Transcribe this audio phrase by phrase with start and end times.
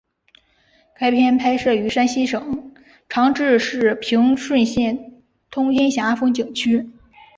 [0.97, 2.73] 该片拍摄于山西省
[3.07, 6.89] 长治市平顺县通天峡风景区。